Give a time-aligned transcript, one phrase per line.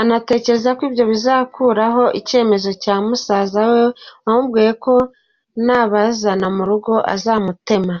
[0.00, 3.82] Anatekereza ko ibyo bizakuraho icyemezo cya musaza we
[4.24, 4.94] wamubwiye ko
[5.64, 7.94] nabazana mu rugo azamutema.